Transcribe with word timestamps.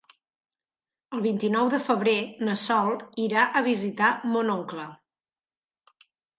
El 1.17 1.21
vint-i-nou 1.25 1.69
de 1.73 1.81
febrer 1.89 2.15
na 2.49 2.57
Sol 2.63 2.91
irà 3.27 3.45
a 3.61 3.65
visitar 3.71 4.11
mon 4.35 4.53
oncle. 4.59 4.91